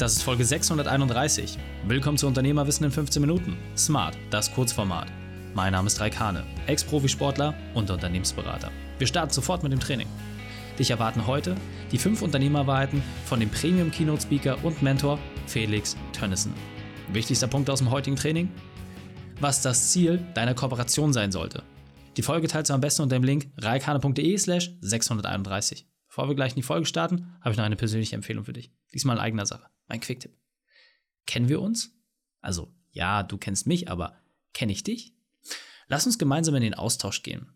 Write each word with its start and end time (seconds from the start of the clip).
Das 0.00 0.14
ist 0.14 0.22
Folge 0.22 0.46
631. 0.46 1.58
Willkommen 1.86 2.16
zu 2.16 2.26
Unternehmerwissen 2.26 2.86
in 2.86 2.90
15 2.90 3.20
Minuten. 3.20 3.58
Smart, 3.76 4.16
das 4.30 4.50
Kurzformat. 4.50 5.08
Mein 5.52 5.72
Name 5.72 5.88
ist 5.88 6.00
Raikane, 6.00 6.46
Ex-Profisportler 6.66 7.52
und 7.74 7.90
Unternehmensberater. 7.90 8.70
Wir 8.96 9.06
starten 9.06 9.30
sofort 9.30 9.62
mit 9.62 9.72
dem 9.72 9.78
Training. 9.78 10.08
Dich 10.78 10.90
erwarten 10.90 11.26
heute 11.26 11.54
die 11.92 11.98
fünf 11.98 12.22
Unternehmerweiten 12.22 13.02
von 13.26 13.40
dem 13.40 13.50
Premium 13.50 13.90
Keynote 13.90 14.22
Speaker 14.22 14.64
und 14.64 14.80
Mentor 14.80 15.18
Felix 15.46 15.98
Tönnissen. 16.14 16.54
Wichtigster 17.12 17.48
Punkt 17.48 17.68
aus 17.68 17.80
dem 17.80 17.90
heutigen 17.90 18.16
Training? 18.16 18.50
Was 19.38 19.60
das 19.60 19.90
Ziel 19.90 20.26
deiner 20.32 20.54
Kooperation 20.54 21.12
sein 21.12 21.30
sollte. 21.30 21.62
Die 22.16 22.22
Folge 22.22 22.48
teilst 22.48 22.70
du 22.70 22.74
am 22.74 22.80
besten 22.80 23.02
unter 23.02 23.16
dem 23.16 23.24
Link 23.24 23.48
reikane.de 23.58 24.38
slash 24.38 24.70
631. 24.80 25.89
Bevor 26.10 26.26
wir 26.26 26.34
gleich 26.34 26.52
in 26.52 26.56
die 26.56 26.62
Folge 26.62 26.86
starten, 26.86 27.36
habe 27.40 27.52
ich 27.52 27.56
noch 27.56 27.64
eine 27.64 27.76
persönliche 27.76 28.16
Empfehlung 28.16 28.44
für 28.44 28.52
dich. 28.52 28.72
Diesmal 28.92 29.16
in 29.16 29.22
eigener 29.22 29.46
Sache. 29.46 29.68
Mein 29.86 30.00
Quicktipp. 30.00 30.36
Kennen 31.24 31.48
wir 31.48 31.62
uns? 31.62 31.94
Also, 32.40 32.74
ja, 32.90 33.22
du 33.22 33.38
kennst 33.38 33.68
mich, 33.68 33.88
aber 33.88 34.16
kenne 34.52 34.72
ich 34.72 34.82
dich? 34.82 35.14
Lass 35.86 36.06
uns 36.06 36.18
gemeinsam 36.18 36.56
in 36.56 36.62
den 36.62 36.74
Austausch 36.74 37.22
gehen. 37.22 37.52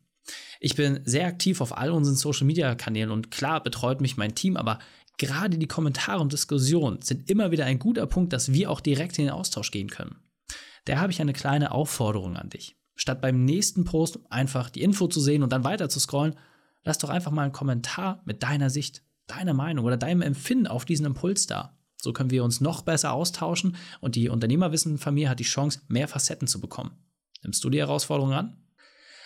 Ich 0.61 0.77
bin 0.77 1.01
sehr 1.05 1.27
aktiv 1.27 1.61
auf 1.61 1.77
all 1.77 1.91
unseren 1.91 2.15
Social 2.15 2.47
Media 2.47 2.77
Kanälen 2.77 3.11
und 3.11 3.33
klar 3.33 3.61
betreut 3.61 4.01
mich 4.01 4.17
mein 4.17 4.37
Team, 4.37 4.57
aber 4.57 4.79
gerade 5.19 5.59
die 5.59 5.67
Kommentare 5.67 6.21
und 6.21 6.33
Diskussionen 6.33 7.03
sind 7.03 7.29
immer 7.29 7.51
wieder 7.51 7.65
ein 7.65 7.81
guter 7.81 8.07
Punkt, 8.07 8.33
dass 8.33 8.53
wir 8.53 8.71
auch 8.71 8.81
direkt 8.81 9.19
in 9.19 9.25
den 9.25 9.35
Austausch 9.35 9.73
gehen 9.73 9.91
können. 9.91 10.21
Da 10.85 10.99
habe 10.99 11.11
ich 11.11 11.21
eine 11.21 11.33
kleine 11.33 11.73
Aufforderung 11.73 12.37
an 12.37 12.51
dich. 12.51 12.77
Statt 12.95 13.21
beim 13.21 13.45
nächsten 13.45 13.85
Post 13.85 14.21
einfach 14.31 14.71
die 14.71 14.83
Info 14.83 15.09
zu 15.09 15.21
sehen 15.21 15.43
und 15.43 15.51
dann 15.51 15.65
weiter 15.65 15.89
zu 15.89 15.99
scrollen, 15.99 16.37
lass 16.85 16.99
doch 16.99 17.09
einfach 17.09 17.31
mal 17.31 17.43
einen 17.43 17.53
Kommentar 17.53 18.23
mit 18.25 18.43
deiner 18.43 18.71
Sicht, 18.71 19.03
deiner 19.27 19.55
Meinung 19.55 19.85
oder 19.85 19.97
deinem 19.97 20.23
Empfinden 20.23 20.67
auf 20.67 20.85
diesen 20.85 21.07
Impuls 21.07 21.47
da. 21.47 21.77
So 22.01 22.13
können 22.13 22.31
wir 22.31 22.45
uns 22.45 22.61
noch 22.61 22.83
besser 22.83 23.13
austauschen 23.13 23.77
und 24.01 24.15
die 24.15 24.29
Unternehmerwissen-Familie 24.29 25.31
hat 25.31 25.41
die 25.41 25.45
Chance, 25.45 25.81
mehr 25.89 26.07
Facetten 26.07 26.47
zu 26.47 26.61
bekommen. 26.61 26.93
Nimmst 27.43 27.65
du 27.65 27.71
die 27.71 27.79
Herausforderung 27.79 28.33
an? 28.33 28.64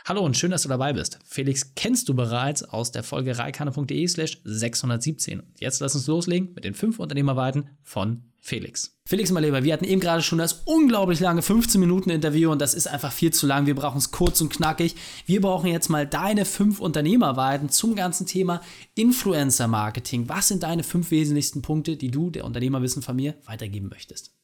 Hallo 0.09 0.23
und 0.23 0.39
schön, 0.39 0.51
dass 0.51 0.62
du 0.62 0.70
dabei 0.70 0.95
bist. 0.95 1.19
Felix 1.27 1.75
kennst 1.75 2.09
du 2.09 2.14
bereits 2.14 2.64
aus 2.64 2.91
der 2.91 3.03
Folge 3.03 3.37
reikane.de 3.37 4.09
slash 4.09 4.41
617. 4.42 5.42
Jetzt 5.59 5.81
lass 5.81 5.95
uns 5.95 6.06
loslegen 6.06 6.55
mit 6.55 6.65
den 6.65 6.73
fünf 6.73 6.98
Unternehmerweiten 6.98 7.69
von 7.83 8.23
Felix. 8.41 8.98
Felix, 9.05 9.31
mein 9.31 9.45
Lieber, 9.45 9.65
wir 9.65 9.73
hatten 9.75 9.84
eben 9.84 10.00
gerade 10.00 10.23
schon 10.23 10.39
das 10.39 10.62
unglaublich 10.65 11.20
lange 11.20 11.42
15 11.42 11.78
Minuten 11.78 12.09
Interview 12.09 12.50
und 12.50 12.62
das 12.62 12.73
ist 12.73 12.89
einfach 12.89 13.12
viel 13.12 13.34
zu 13.34 13.47
lang. 13.47 13.67
Wir 13.67 13.75
brauchen 13.75 13.98
es 13.98 14.11
kurz 14.11 14.41
und 14.41 14.48
knackig. 14.48 14.97
Wir 15.27 15.42
brauchen 15.42 15.67
jetzt 15.67 15.91
mal 15.91 16.06
deine 16.06 16.47
fünf 16.47 16.81
Unternehmerweiten 16.81 17.69
zum 17.69 17.95
ganzen 17.95 18.25
Thema 18.25 18.62
Influencer 18.95 19.69
Marketing. 19.69 20.27
Was 20.31 20.48
sind 20.48 20.62
deine 20.62 20.84
fünf 20.84 21.11
wesentlichsten 21.11 21.61
Punkte, 21.61 21.98
die 21.98 22.11
du 22.11 22.31
der 22.31 22.47
Unternehmerwissen 22.47 23.03
von 23.03 23.15
mir 23.15 23.34
weitergeben 23.45 23.91
möchtest? 23.91 24.38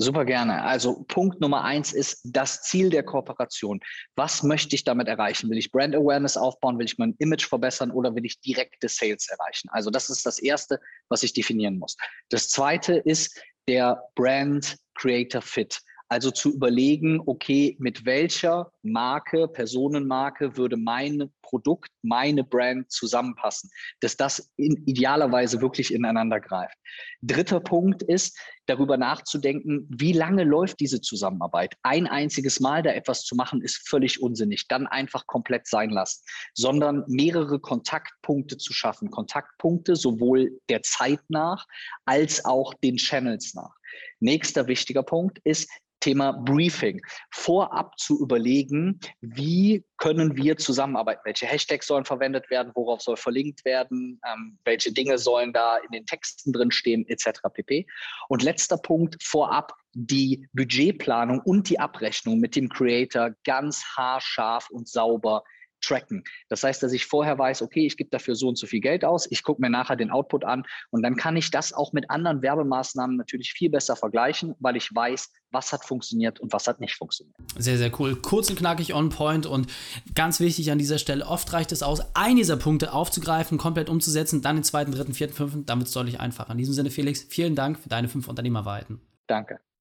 Super 0.00 0.24
gerne. 0.24 0.62
Also 0.62 1.04
Punkt 1.08 1.40
Nummer 1.40 1.64
eins 1.64 1.92
ist 1.92 2.20
das 2.22 2.62
Ziel 2.62 2.88
der 2.88 3.02
Kooperation. 3.02 3.80
Was 4.14 4.44
möchte 4.44 4.76
ich 4.76 4.84
damit 4.84 5.08
erreichen? 5.08 5.50
Will 5.50 5.58
ich 5.58 5.72
Brand 5.72 5.96
Awareness 5.96 6.36
aufbauen? 6.36 6.78
Will 6.78 6.86
ich 6.86 6.98
mein 6.98 7.16
Image 7.18 7.48
verbessern 7.48 7.90
oder 7.90 8.14
will 8.14 8.24
ich 8.24 8.38
direkte 8.40 8.88
Sales 8.88 9.26
erreichen? 9.28 9.68
Also 9.72 9.90
das 9.90 10.08
ist 10.08 10.24
das 10.24 10.38
Erste, 10.38 10.78
was 11.08 11.24
ich 11.24 11.32
definieren 11.32 11.80
muss. 11.80 11.96
Das 12.28 12.48
Zweite 12.48 12.94
ist 12.94 13.42
der 13.66 14.00
Brand 14.14 14.76
Creator 14.94 15.42
Fit. 15.42 15.80
Also 16.10 16.30
zu 16.30 16.54
überlegen, 16.54 17.20
okay, 17.26 17.76
mit 17.78 18.06
welcher 18.06 18.72
Marke, 18.82 19.46
Personenmarke 19.46 20.56
würde 20.56 20.78
mein 20.78 21.30
Produkt, 21.42 21.90
meine 22.02 22.44
Brand 22.44 22.90
zusammenpassen, 22.90 23.70
dass 24.00 24.16
das 24.16 24.50
in 24.56 24.82
idealerweise 24.86 25.60
wirklich 25.60 25.92
ineinander 25.92 26.40
greift. 26.40 26.76
Dritter 27.22 27.60
Punkt 27.60 28.02
ist, 28.02 28.38
darüber 28.66 28.96
nachzudenken, 28.96 29.86
wie 29.90 30.12
lange 30.12 30.44
läuft 30.44 30.80
diese 30.80 31.00
Zusammenarbeit. 31.00 31.74
Ein 31.82 32.06
einziges 32.06 32.60
Mal 32.60 32.82
da 32.82 32.90
etwas 32.90 33.24
zu 33.24 33.34
machen, 33.34 33.62
ist 33.62 33.88
völlig 33.88 34.22
unsinnig. 34.22 34.68
Dann 34.68 34.86
einfach 34.86 35.26
komplett 35.26 35.66
sein 35.66 35.90
lassen, 35.90 36.22
sondern 36.54 37.04
mehrere 37.06 37.60
Kontaktpunkte 37.60 38.56
zu 38.58 38.72
schaffen. 38.72 39.10
Kontaktpunkte 39.10 39.96
sowohl 39.96 40.58
der 40.68 40.82
Zeit 40.82 41.20
nach 41.28 41.66
als 42.04 42.44
auch 42.44 42.74
den 42.74 42.96
Channels 42.96 43.54
nach. 43.54 43.74
Nächster 44.20 44.66
wichtiger 44.66 45.02
Punkt 45.02 45.38
ist, 45.44 45.70
Thema 46.00 46.32
Briefing. 46.32 47.00
Vorab 47.30 47.98
zu 47.98 48.20
überlegen, 48.20 49.00
wie 49.20 49.84
können 49.96 50.36
wir 50.36 50.56
zusammenarbeiten? 50.56 51.22
Welche 51.24 51.46
Hashtags 51.46 51.86
sollen 51.86 52.04
verwendet 52.04 52.50
werden? 52.50 52.72
Worauf 52.74 53.02
soll 53.02 53.16
verlinkt 53.16 53.64
werden? 53.64 54.20
Ähm, 54.26 54.58
welche 54.64 54.92
Dinge 54.92 55.18
sollen 55.18 55.52
da 55.52 55.78
in 55.78 55.90
den 55.92 56.06
Texten 56.06 56.52
drin 56.52 56.70
stehen, 56.70 57.06
etc. 57.08 57.40
pp. 57.52 57.86
Und 58.28 58.42
letzter 58.42 58.78
Punkt, 58.78 59.22
vorab 59.22 59.72
die 59.94 60.46
Budgetplanung 60.52 61.40
und 61.40 61.68
die 61.68 61.80
Abrechnung 61.80 62.38
mit 62.38 62.54
dem 62.54 62.68
Creator 62.68 63.32
ganz 63.44 63.84
haarscharf 63.96 64.70
und 64.70 64.88
sauber 64.88 65.42
tracken. 65.80 66.24
Das 66.48 66.62
heißt, 66.62 66.82
dass 66.82 66.92
ich 66.92 67.06
vorher 67.06 67.38
weiß, 67.38 67.62
okay, 67.62 67.86
ich 67.86 67.96
gebe 67.96 68.10
dafür 68.10 68.34
so 68.34 68.48
und 68.48 68.58
so 68.58 68.66
viel 68.66 68.80
Geld 68.80 69.04
aus, 69.04 69.26
ich 69.30 69.42
gucke 69.42 69.60
mir 69.60 69.70
nachher 69.70 69.96
den 69.96 70.10
Output 70.10 70.44
an 70.44 70.64
und 70.90 71.02
dann 71.02 71.16
kann 71.16 71.36
ich 71.36 71.50
das 71.50 71.72
auch 71.72 71.92
mit 71.92 72.10
anderen 72.10 72.42
Werbemaßnahmen 72.42 73.16
natürlich 73.16 73.52
viel 73.52 73.70
besser 73.70 73.96
vergleichen, 73.96 74.54
weil 74.60 74.76
ich 74.76 74.94
weiß, 74.94 75.30
was 75.50 75.72
hat 75.72 75.84
funktioniert 75.84 76.40
und 76.40 76.52
was 76.52 76.66
hat 76.66 76.80
nicht 76.80 76.94
funktioniert. 76.94 77.36
Sehr, 77.56 77.78
sehr 77.78 77.90
cool. 78.00 78.16
Kurz 78.16 78.50
und 78.50 78.58
knackig 78.58 78.94
on 78.94 79.08
point 79.08 79.46
und 79.46 79.68
ganz 80.14 80.40
wichtig 80.40 80.70
an 80.70 80.78
dieser 80.78 80.98
Stelle, 80.98 81.26
oft 81.26 81.52
reicht 81.52 81.72
es 81.72 81.82
aus, 81.82 82.02
einen 82.14 82.36
dieser 82.36 82.56
Punkte 82.56 82.92
aufzugreifen, 82.92 83.58
komplett 83.58 83.88
umzusetzen, 83.88 84.42
dann 84.42 84.56
den 84.56 84.64
zweiten, 84.64 84.92
dritten, 84.92 85.14
vierten, 85.14 85.34
fünften, 85.34 85.66
damit 85.66 85.86
es 85.86 85.92
deutlich 85.92 86.20
einfacher. 86.20 86.52
In 86.52 86.58
diesem 86.58 86.74
Sinne, 86.74 86.90
Felix, 86.90 87.22
vielen 87.28 87.54
Dank 87.54 87.78
für 87.78 87.88
deine 87.88 88.08
fünf 88.08 88.28
Unternehmerweiten. 88.28 89.00
Danke. 89.26 89.60